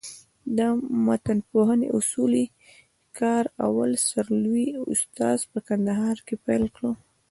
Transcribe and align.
د 0.57 0.59
متنپوهني 1.05 1.87
اصولي 1.99 2.45
کار 3.19 3.43
اول 3.65 3.91
سر 4.09 4.25
لوى 4.43 4.67
استاد 4.91 5.37
په 5.51 5.59
کندهار 5.67 6.15
کښي 6.27 6.35
پېل 6.45 6.63
کړ. 6.75 6.83